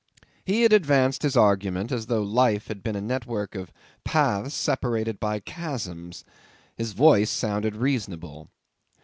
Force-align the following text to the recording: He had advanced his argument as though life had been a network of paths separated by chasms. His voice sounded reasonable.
He 0.43 0.63
had 0.63 0.73
advanced 0.73 1.21
his 1.21 1.37
argument 1.37 1.91
as 1.91 2.07
though 2.07 2.23
life 2.23 2.69
had 2.69 2.81
been 2.81 2.95
a 2.95 3.01
network 3.01 3.53
of 3.53 3.71
paths 4.03 4.55
separated 4.55 5.19
by 5.19 5.39
chasms. 5.41 6.25
His 6.75 6.93
voice 6.93 7.29
sounded 7.29 7.75
reasonable. 7.75 8.49